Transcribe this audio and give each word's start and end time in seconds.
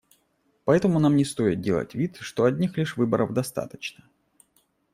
Поэтому 0.65 0.97
нам 0.99 1.15
не 1.15 1.23
стоит 1.23 1.61
делать 1.61 1.93
вид, 1.93 2.17
что 2.21 2.45
одних 2.45 2.75
лишь 2.75 2.97
выборов 2.97 3.33
достаточно. 3.35 4.03